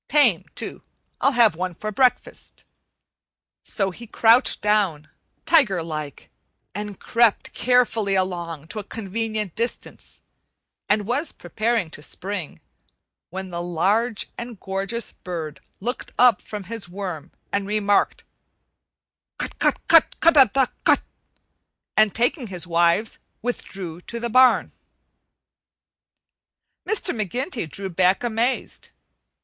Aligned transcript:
Tame, 0.07 0.45
too. 0.55 0.81
I'll 1.19 1.33
have 1.33 1.55
one 1.55 1.75
for 1.75 1.91
breakfast." 1.91 2.65
So 3.61 3.91
he 3.91 4.07
crouched 4.07 4.59
down, 4.59 5.09
tiger 5.45 5.83
like, 5.83 6.31
and 6.73 6.99
crept 6.99 7.53
carefully 7.53 8.15
along 8.15 8.69
to 8.69 8.79
a 8.79 8.83
convenient 8.83 9.53
distance 9.53 10.23
and 10.89 11.05
was 11.05 11.31
preparing 11.31 11.91
to 11.91 12.01
spring, 12.01 12.61
when 13.29 13.51
the 13.51 13.61
large 13.61 14.25
and 14.39 14.59
gorgeous 14.59 15.11
bird 15.11 15.59
looked 15.79 16.11
up 16.17 16.41
from 16.41 16.63
his 16.63 16.89
worm 16.89 17.31
and 17.51 17.67
remarked: 17.67 18.23
"Cut 19.37 19.59
cut 19.59 19.87
cut, 19.87 20.19
ca 20.19 20.31
dah 20.31 20.65
cut!" 20.83 21.03
and, 21.95 22.15
taking 22.15 22.47
his 22.47 22.65
wives, 22.65 23.19
withdrew 23.43 24.01
toward 24.01 24.23
the 24.23 24.29
barn. 24.31 24.71
Mr. 26.89 27.15
McGinty 27.15 27.69
drew 27.69 27.89
back 27.89 28.23
amazed. 28.23 28.89